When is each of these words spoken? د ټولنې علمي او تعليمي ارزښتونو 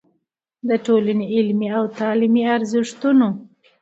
د 0.69 0.71
ټولنې 0.85 1.25
علمي 1.35 1.67
او 1.77 1.83
تعليمي 1.99 2.43
ارزښتونو 2.55 3.27